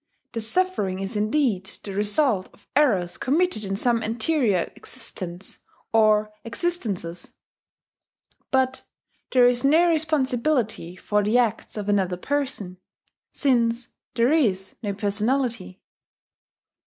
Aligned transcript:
The 0.31 0.41
suffering 0.41 0.97
is 0.99 1.15
indeed 1.15 1.65
the 1.83 1.93
result 1.93 2.49
of 2.53 2.67
errors 2.75 3.19
committed 3.19 3.63
in 3.63 3.75
some 3.75 4.01
anterior 4.01 4.71
existence 4.75 5.59
or 5.93 6.33
existences; 6.43 7.35
but 8.49 8.81
there 9.31 9.47
is 9.47 9.63
no 9.63 9.87
responsibility 9.89 10.95
for 10.95 11.21
the 11.23 11.37
acts 11.37 11.77
of 11.77 11.87
another 11.87 12.17
person, 12.17 12.79
since 13.31 13.89
there 14.15 14.31
is 14.31 14.75
no 14.81 14.91
personality. 14.95 15.83